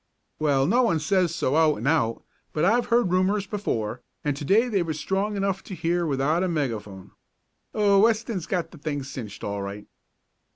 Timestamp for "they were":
4.67-4.95